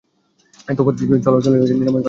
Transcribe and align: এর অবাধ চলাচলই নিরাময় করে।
এর 0.67 0.77
অবাধ 0.81 0.95
চলাচলই 1.25 1.59
নিরাময় 1.71 1.87
করে। 1.87 1.99